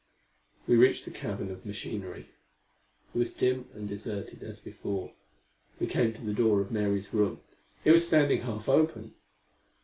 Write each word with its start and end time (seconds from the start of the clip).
We 0.65 0.77
reached 0.77 1.05
the 1.05 1.11
cavern 1.11 1.51
of 1.51 1.63
machinery. 1.63 2.31
It 3.13 3.17
was 3.19 3.35
dim 3.35 3.69
and 3.75 3.87
deserted, 3.87 4.41
as 4.41 4.59
before. 4.59 5.13
We 5.79 5.85
came 5.85 6.11
to 6.13 6.21
the 6.25 6.33
door 6.33 6.59
of 6.59 6.71
Mary's 6.71 7.13
room. 7.13 7.41
It 7.85 7.91
was 7.91 8.07
standing 8.07 8.41
half 8.41 8.67
open! 8.67 9.13